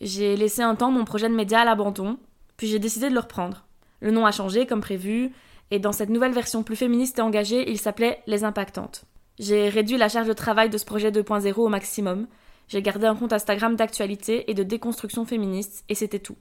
J'ai 0.00 0.36
laissé 0.36 0.62
un 0.62 0.74
temps 0.74 0.90
mon 0.90 1.04
projet 1.04 1.28
de 1.28 1.34
média 1.36 1.60
à 1.60 1.64
l'abandon, 1.64 2.18
puis 2.56 2.66
j'ai 2.66 2.80
décidé 2.80 3.08
de 3.08 3.14
le 3.14 3.20
reprendre. 3.20 3.66
Le 4.00 4.10
nom 4.10 4.26
a 4.26 4.32
changé 4.32 4.66
comme 4.66 4.80
prévu 4.80 5.30
et 5.70 5.78
dans 5.78 5.92
cette 5.92 6.10
nouvelle 6.10 6.32
version 6.32 6.62
plus 6.62 6.76
féministe 6.76 7.18
et 7.18 7.22
engagée, 7.22 7.70
il 7.70 7.78
s'appelait 7.78 8.22
Les 8.26 8.44
Impactantes. 8.44 9.04
J'ai 9.38 9.68
réduit 9.68 9.96
la 9.96 10.08
charge 10.08 10.28
de 10.28 10.32
travail 10.32 10.70
de 10.70 10.78
ce 10.78 10.84
projet 10.84 11.10
2.0 11.10 11.54
au 11.54 11.68
maximum. 11.68 12.28
J'ai 12.68 12.82
gardé 12.82 13.06
un 13.06 13.16
compte 13.16 13.32
Instagram 13.32 13.74
d'actualité 13.74 14.50
et 14.50 14.54
de 14.54 14.62
déconstruction 14.62 15.24
féministe 15.24 15.84
et 15.88 15.94
c'était 15.94 16.20
tout. 16.20 16.36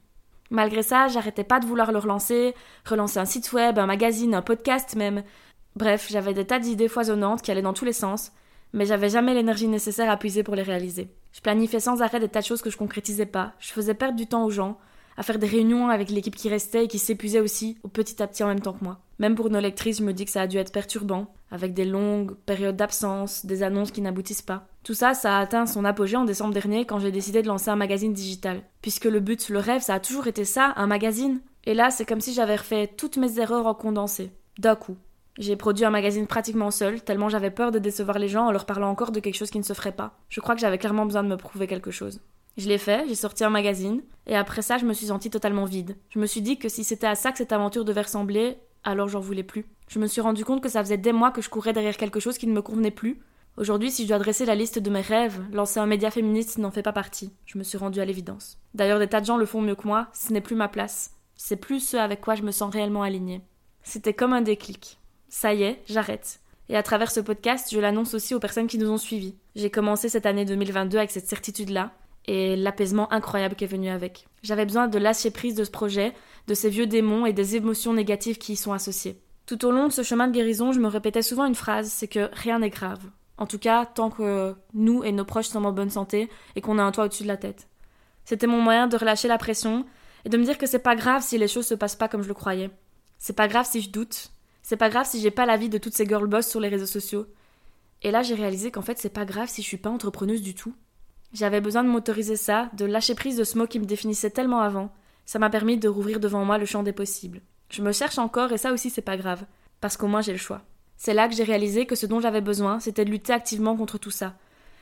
Malgré 0.51 0.83
ça, 0.83 1.07
j'arrêtais 1.07 1.43
pas 1.43 1.59
de 1.59 1.65
vouloir 1.65 1.91
le 1.91 1.97
relancer, 1.97 2.53
relancer 2.85 3.17
un 3.17 3.25
site 3.25 3.51
web, 3.53 3.79
un 3.79 3.87
magazine, 3.87 4.35
un 4.35 4.43
podcast 4.43 4.95
même. 4.95 5.23
Bref, 5.75 6.07
j'avais 6.11 6.33
des 6.33 6.45
tas 6.45 6.59
d'idées 6.59 6.87
foisonnantes 6.87 7.41
qui 7.41 7.49
allaient 7.49 7.63
dans 7.63 7.73
tous 7.73 7.85
les 7.85 7.93
sens, 7.93 8.31
mais 8.73 8.85
j'avais 8.85 9.09
jamais 9.09 9.33
l'énergie 9.33 9.67
nécessaire 9.67 10.11
à 10.11 10.17
puiser 10.17 10.43
pour 10.43 10.55
les 10.55 10.61
réaliser. 10.61 11.09
Je 11.31 11.41
planifiais 11.41 11.79
sans 11.79 12.03
arrêt 12.03 12.19
des 12.19 12.29
tas 12.29 12.41
de 12.41 12.45
choses 12.45 12.61
que 12.61 12.69
je 12.69 12.77
concrétisais 12.77 13.25
pas, 13.25 13.53
je 13.59 13.71
faisais 13.71 13.95
perdre 13.95 14.15
du 14.15 14.27
temps 14.27 14.45
aux 14.45 14.51
gens, 14.51 14.77
à 15.17 15.23
faire 15.23 15.39
des 15.39 15.47
réunions 15.47 15.89
avec 15.89 16.09
l'équipe 16.09 16.35
qui 16.35 16.49
restait 16.49 16.85
et 16.85 16.87
qui 16.87 16.99
s'épuisait 16.99 17.39
aussi, 17.39 17.77
au 17.83 17.87
petit 17.87 18.21
à 18.21 18.27
petit 18.27 18.43
en 18.43 18.47
même 18.47 18.59
temps 18.59 18.73
que 18.73 18.83
moi. 18.83 18.99
Même 19.19 19.35
pour 19.35 19.49
nos 19.49 19.59
lectrices, 19.59 19.99
je 19.99 20.03
me 20.03 20.13
dis 20.13 20.25
que 20.25 20.31
ça 20.31 20.41
a 20.41 20.47
dû 20.47 20.57
être 20.57 20.71
perturbant, 20.71 21.33
avec 21.51 21.73
des 21.73 21.85
longues 21.85 22.33
périodes 22.45 22.75
d'absence, 22.75 23.45
des 23.45 23.63
annonces 23.63 23.91
qui 23.91 24.01
n'aboutissent 24.01 24.41
pas. 24.41 24.67
Tout 24.83 24.93
ça, 24.93 25.13
ça 25.13 25.37
a 25.37 25.41
atteint 25.41 25.65
son 25.65 25.85
apogée 25.85 26.17
en 26.17 26.25
décembre 26.25 26.53
dernier 26.53 26.85
quand 26.85 26.99
j'ai 26.99 27.11
décidé 27.11 27.41
de 27.41 27.47
lancer 27.47 27.69
un 27.69 27.75
magazine 27.75 28.13
digital. 28.13 28.61
Puisque 28.81 29.05
le 29.05 29.19
but, 29.19 29.49
le 29.49 29.59
rêve, 29.59 29.81
ça 29.81 29.93
a 29.93 29.99
toujours 29.99 30.27
été 30.27 30.45
ça, 30.45 30.73
un 30.75 30.87
magazine. 30.87 31.41
Et 31.65 31.73
là, 31.73 31.89
c'est 31.89 32.05
comme 32.05 32.21
si 32.21 32.33
j'avais 32.33 32.55
refait 32.55 32.87
toutes 32.87 33.17
mes 33.17 33.39
erreurs 33.39 33.67
en 33.67 33.73
condensé. 33.73 34.31
D'un 34.57 34.75
coup. 34.75 34.97
J'ai 35.39 35.55
produit 35.55 35.85
un 35.85 35.89
magazine 35.89 36.27
pratiquement 36.27 36.69
seul, 36.69 37.01
tellement 37.01 37.29
j'avais 37.29 37.49
peur 37.49 37.71
de 37.71 37.79
décevoir 37.79 38.19
les 38.19 38.27
gens 38.27 38.47
en 38.47 38.51
leur 38.51 38.65
parlant 38.65 38.89
encore 38.89 39.11
de 39.11 39.19
quelque 39.19 39.37
chose 39.37 39.49
qui 39.49 39.57
ne 39.57 39.63
se 39.63 39.73
ferait 39.73 39.91
pas. 39.91 40.19
Je 40.29 40.41
crois 40.41 40.53
que 40.53 40.61
j'avais 40.61 40.77
clairement 40.77 41.05
besoin 41.05 41.23
de 41.23 41.29
me 41.29 41.37
prouver 41.37 41.65
quelque 41.65 41.89
chose. 41.89 42.19
Je 42.57 42.67
l'ai 42.67 42.77
fait, 42.77 43.07
j'ai 43.07 43.15
sorti 43.15 43.43
un 43.43 43.49
magazine, 43.49 44.01
et 44.27 44.35
après 44.35 44.61
ça, 44.61 44.77
je 44.77 44.85
me 44.85 44.93
suis 44.93 45.07
sentie 45.07 45.29
totalement 45.29 45.65
vide. 45.65 45.97
Je 46.09 46.19
me 46.19 46.27
suis 46.27 46.41
dit 46.41 46.57
que 46.57 46.69
si 46.69 46.83
c'était 46.83 47.07
à 47.07 47.15
ça 47.15 47.31
que 47.31 47.39
cette 47.39 47.51
aventure 47.51 47.83
devait 47.83 48.01
ressembler, 48.01 48.57
alors 48.83 49.07
j'en 49.07 49.19
voulais 49.19 49.43
plus. 49.43 49.65
Je 49.87 49.99
me 49.99 50.07
suis 50.07 50.21
rendu 50.21 50.45
compte 50.45 50.61
que 50.61 50.69
ça 50.69 50.83
faisait 50.83 50.97
des 50.97 51.13
mois 51.13 51.31
que 51.31 51.41
je 51.41 51.49
courais 51.49 51.73
derrière 51.73 51.97
quelque 51.97 52.19
chose 52.19 52.37
qui 52.37 52.47
ne 52.47 52.53
me 52.53 52.61
convenait 52.61 52.91
plus. 52.91 53.19
Aujourd'hui, 53.57 53.91
si 53.91 54.03
je 54.03 54.07
dois 54.07 54.19
dresser 54.19 54.45
la 54.45 54.55
liste 54.55 54.79
de 54.79 54.89
mes 54.89 55.01
rêves, 55.01 55.39
lancer 55.51 55.79
un 55.79 55.85
média 55.85 56.09
féministe 56.09 56.57
n'en 56.57 56.71
fait 56.71 56.81
pas 56.81 56.93
partie. 56.93 57.31
Je 57.45 57.57
me 57.57 57.63
suis 57.63 57.77
rendue 57.77 58.01
à 58.01 58.05
l'évidence. 58.05 58.59
D'ailleurs, 58.73 58.99
des 58.99 59.07
tas 59.07 59.21
de 59.21 59.25
gens 59.25 59.37
le 59.37 59.45
font 59.45 59.61
mieux 59.61 59.75
que 59.75 59.87
moi, 59.87 60.07
ce 60.13 60.33
n'est 60.33 60.41
plus 60.41 60.55
ma 60.55 60.67
place. 60.67 61.11
C'est 61.35 61.57
plus 61.57 61.79
ce 61.79 61.97
avec 61.97 62.21
quoi 62.21 62.35
je 62.35 62.43
me 62.43 62.51
sens 62.51 62.73
réellement 62.73 63.03
alignée. 63.03 63.41
C'était 63.83 64.13
comme 64.13 64.33
un 64.33 64.41
déclic. 64.41 64.99
Ça 65.29 65.53
y 65.53 65.63
est, 65.63 65.81
j'arrête. 65.87 66.39
Et 66.69 66.77
à 66.77 66.83
travers 66.83 67.11
ce 67.11 67.19
podcast, 67.19 67.69
je 67.71 67.79
l'annonce 67.79 68.13
aussi 68.13 68.33
aux 68.33 68.39
personnes 68.39 68.67
qui 68.67 68.77
nous 68.77 68.89
ont 68.89 68.97
suivis. 68.97 69.35
J'ai 69.55 69.69
commencé 69.69 70.09
cette 70.09 70.25
année 70.25 70.45
2022 70.45 70.97
avec 70.97 71.11
cette 71.11 71.27
certitude-là, 71.27 71.91
et 72.25 72.55
l'apaisement 72.55 73.11
incroyable 73.11 73.55
qui 73.55 73.63
est 73.63 73.67
venu 73.67 73.89
avec. 73.89 74.27
J'avais 74.41 74.65
besoin 74.65 74.87
de 74.87 74.97
lâcher 74.97 75.31
prise 75.31 75.55
de 75.55 75.63
ce 75.63 75.71
projet, 75.71 76.13
de 76.47 76.53
ces 76.53 76.69
vieux 76.69 76.87
démons 76.87 77.25
et 77.25 77.33
des 77.33 77.55
émotions 77.55 77.93
négatives 77.93 78.37
qui 78.37 78.53
y 78.53 78.55
sont 78.55 78.73
associées. 78.73 79.19
Tout 79.45 79.65
au 79.65 79.71
long 79.71 79.87
de 79.87 79.93
ce 79.93 80.03
chemin 80.03 80.27
de 80.27 80.33
guérison, 80.33 80.71
je 80.71 80.79
me 80.79 80.87
répétais 80.87 81.21
souvent 81.21 81.45
une 81.45 81.55
phrase, 81.55 81.89
c'est 81.89 82.07
que 82.07 82.29
rien 82.33 82.59
n'est 82.59 82.69
grave. 82.69 83.01
En 83.37 83.45
tout 83.45 83.59
cas, 83.59 83.85
tant 83.85 84.09
que 84.09 84.55
nous 84.73 85.03
et 85.03 85.11
nos 85.11 85.25
proches 85.25 85.47
sommes 85.47 85.65
en 85.65 85.73
bonne 85.73 85.89
santé 85.89 86.29
et 86.55 86.61
qu'on 86.61 86.79
a 86.79 86.83
un 86.83 86.91
toit 86.91 87.05
au-dessus 87.05 87.23
de 87.23 87.27
la 87.27 87.37
tête. 87.37 87.67
C'était 88.25 88.47
mon 88.47 88.61
moyen 88.61 88.87
de 88.87 88.95
relâcher 88.95 89.27
la 89.27 89.37
pression 89.37 89.85
et 90.23 90.29
de 90.29 90.37
me 90.37 90.45
dire 90.45 90.57
que 90.57 90.65
c'est 90.65 90.79
pas 90.79 90.95
grave 90.95 91.23
si 91.23 91.37
les 91.37 91.47
choses 91.47 91.67
se 91.67 91.75
passent 91.75 91.95
pas 91.95 92.07
comme 92.07 92.21
je 92.21 92.27
le 92.27 92.33
croyais. 92.33 92.69
C'est 93.17 93.35
pas 93.35 93.47
grave 93.47 93.67
si 93.69 93.81
je 93.81 93.89
doute. 93.89 94.31
C'est 94.61 94.77
pas 94.77 94.89
grave 94.89 95.05
si 95.05 95.19
j'ai 95.19 95.31
pas 95.31 95.45
l'avis 95.45 95.67
de 95.67 95.77
toutes 95.77 95.95
ces 95.95 96.05
girl 96.05 96.27
boss 96.27 96.47
sur 96.47 96.61
les 96.61 96.69
réseaux 96.69 96.85
sociaux. 96.85 97.25
Et 98.01 98.11
là, 98.11 98.21
j'ai 98.21 98.35
réalisé 98.35 98.71
qu'en 98.71 98.81
fait, 98.81 98.97
c'est 98.97 99.09
pas 99.09 99.25
grave 99.25 99.49
si 99.49 99.61
je 99.61 99.67
suis 99.67 99.77
pas 99.77 99.89
entrepreneuse 99.89 100.41
du 100.41 100.55
tout. 100.55 100.73
J'avais 101.33 101.61
besoin 101.61 101.83
de 101.83 101.89
m'autoriser 101.89 102.35
ça, 102.35 102.69
de 102.73 102.85
lâcher 102.85 103.15
prise 103.15 103.37
de 103.37 103.43
ce 103.43 103.57
mot 103.57 103.65
qui 103.65 103.79
me 103.79 103.85
définissait 103.85 104.29
tellement 104.29 104.61
avant. 104.61 104.93
Ça 105.25 105.39
m'a 105.39 105.49
permis 105.49 105.77
de 105.77 105.87
rouvrir 105.87 106.19
devant 106.19 106.45
moi 106.45 106.59
le 106.59 106.65
champ 106.65 106.83
des 106.83 106.93
possibles. 106.93 107.41
Je 107.69 107.81
me 107.81 107.91
cherche 107.91 108.19
encore 108.19 108.51
et 108.51 108.59
ça 108.59 108.71
aussi 108.71 108.91
c'est 108.91 109.01
pas 109.01 109.17
grave, 109.17 109.45
parce 109.81 109.97
qu'au 109.97 110.05
moins 110.05 110.21
j'ai 110.21 110.31
le 110.31 110.37
choix. 110.37 110.61
C'est 110.95 111.15
là 111.15 111.27
que 111.27 111.33
j'ai 111.33 111.43
réalisé 111.43 111.87
que 111.87 111.95
ce 111.95 112.05
dont 112.05 112.19
j'avais 112.19 112.41
besoin, 112.41 112.79
c'était 112.79 113.03
de 113.03 113.09
lutter 113.09 113.33
activement 113.33 113.75
contre 113.75 113.97
tout 113.97 114.11
ça. 114.11 114.35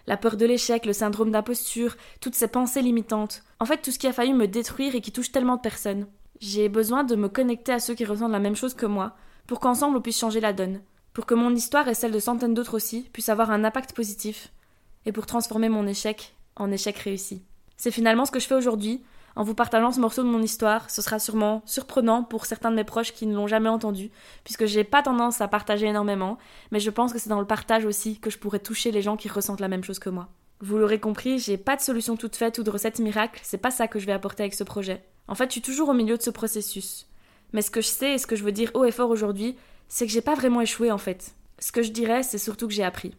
La 0.08 0.17
peur 0.17 0.36
de 0.36 0.46
l'échec, 0.46 0.86
le 0.86 0.91
syndrome 0.91 1.31
d'imposture, 1.31 1.96
toutes 2.20 2.36
ces 2.36 2.50
pensées 2.50 2.81
limitantes. 2.81 3.43
En 3.60 3.65
fait, 3.65 3.81
tout 3.81 3.91
ce 3.91 4.00
qui 4.00 4.08
a 4.08 4.13
failli 4.13 4.34
me 4.34 4.48
détruire 4.48 4.93
et 4.96 5.01
qui 5.01 5.12
touche 5.12 5.31
tellement 5.31 5.55
de 5.55 5.62
personnes. 5.62 6.08
J'ai 6.41 6.67
besoin 6.67 7.05
de 7.05 7.15
me 7.15 7.29
connecter 7.29 7.72
à 7.72 7.79
ceux 7.79 7.93
qui 7.93 8.03
ressentent 8.03 8.31
la 8.31 8.39
même 8.39 8.55
chose 8.55 8.74
que 8.74 8.86
moi, 8.86 9.15
pour 9.48 9.62
qu'ensemble 9.62 9.96
on 9.96 10.01
puisse 10.01 10.20
changer 10.20 10.41
la 10.41 10.53
donne. 10.53 10.81
Pour 11.13 11.25
que 11.25 11.34
mon 11.34 11.55
histoire 11.55 11.88
et 11.88 11.93
celle 11.93 12.12
de 12.12 12.20
centaines 12.20 12.53
d'autres 12.53 12.75
aussi 12.75 13.10
puissent 13.13 13.29
avoir 13.29 13.51
un 13.51 13.63
impact 13.63 13.93
positif. 13.93 14.51
Et 15.05 15.12
pour 15.12 15.25
transformer 15.25 15.70
mon 15.70 15.88
échec 15.88 16.36
en 16.55 16.72
échec 16.72 16.98
réussi. 16.98 17.43
C'est 17.77 17.91
finalement 17.91 18.25
ce 18.25 18.31
que 18.31 18.39
je 18.39 18.48
fais 18.48 18.55
aujourd'hui, 18.55 19.01
en 19.36 19.43
vous 19.43 19.55
partageant 19.55 19.91
ce 19.91 20.00
morceau 20.00 20.24
de 20.24 20.27
mon 20.27 20.41
histoire. 20.41 20.89
Ce 20.89 21.01
sera 21.01 21.20
sûrement 21.20 21.62
surprenant 21.65 22.24
pour 22.24 22.46
certains 22.46 22.72
de 22.72 22.75
mes 22.75 22.84
proches 22.84 23.13
qui 23.13 23.25
ne 23.25 23.36
l'ont 23.36 23.48
jamais 23.48 23.70
entendu, 23.70 24.12
puisque 24.43 24.65
j'ai 24.65 24.84
pas 24.84 25.01
tendance 25.01 25.41
à 25.41 25.48
partager 25.48 25.88
énormément, 25.88 26.38
mais 26.72 26.79
je 26.79 26.89
pense 26.89 27.13
que 27.13 27.20
c'est 27.20 27.29
dans 27.29 27.39
le 27.39 27.48
partage 27.48 27.86
aussi 27.86 28.20
que 28.20 28.29
je 28.29 28.38
pourrais 28.38 28.60
toucher 28.60 28.91
les 28.91 29.01
gens 29.01 29.17
qui 29.17 29.29
ressentent 29.29 29.62
la 29.62 29.67
même 29.67 29.84
chose 29.84 30.00
que 30.00 30.10
moi. 30.10 30.29
Vous 30.60 30.77
l'aurez 30.77 31.00
compris, 31.00 31.39
j'ai 31.39 31.58
pas 31.58 31.75
de 31.75 31.81
solution 31.81 32.17
toute 32.17 32.36
faite 32.36 32.60
ou 32.60 32.63
de 32.63 32.70
recette 32.70 33.00
miracle, 33.00 33.39
c'est 33.43 33.58
pas 33.58 33.72
ça 33.72 33.88
que 33.88 34.00
je 34.00 34.05
vais 34.05 34.12
apporter 34.12 34.43
avec 34.43 34.53
ce 34.53 34.63
projet. 34.63 35.03
En 35.27 35.36
fait, 35.36 35.46
je 35.46 35.53
suis 35.53 35.62
toujours 35.62 35.89
au 35.89 35.93
milieu 35.93 36.17
de 36.17 36.22
ce 36.22 36.29
processus. 36.29 37.08
Mais 37.53 37.62
ce 37.62 37.72
que 37.72 37.81
je 37.81 37.88
sais 37.88 38.13
et 38.13 38.17
ce 38.17 38.27
que 38.27 38.36
je 38.36 38.43
veux 38.43 38.51
dire 38.51 38.72
haut 38.75 38.86
et 38.86 38.91
fort 38.91 39.10
aujourd'hui, 39.10 39.55
c'est 39.88 40.05
que 40.05 40.12
j'ai 40.12 40.22
pas 40.22 40.36
vraiment 40.36 40.62
échoué 40.62 40.91
en 40.91 40.98
fait. 40.98 41.34
Ce 41.60 41.72
que 41.72 41.81
je 41.81 41.91
dirais, 41.91 42.24
c'est 42.24 42.38
surtout 42.38 42.67
que 42.67 42.74
j'ai 42.74 42.84
appris. 42.84 43.13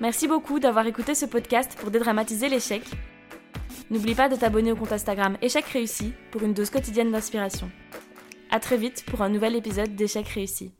Merci 0.00 0.28
beaucoup 0.28 0.60
d'avoir 0.60 0.86
écouté 0.86 1.14
ce 1.14 1.24
podcast 1.24 1.74
pour 1.80 1.90
dédramatiser 1.90 2.50
l'échec. 2.50 2.82
N'oublie 3.90 4.14
pas 4.14 4.28
de 4.28 4.36
t'abonner 4.36 4.72
au 4.72 4.76
compte 4.76 4.92
Instagram 4.92 5.38
Échec 5.40 5.64
réussi 5.64 6.12
pour 6.30 6.42
une 6.42 6.52
dose 6.52 6.68
quotidienne 6.68 7.10
d'inspiration. 7.10 7.70
A 8.50 8.60
très 8.60 8.76
vite 8.76 9.04
pour 9.06 9.22
un 9.22 9.30
nouvel 9.30 9.56
épisode 9.56 9.94
d'Échec 9.96 10.28
réussi. 10.28 10.72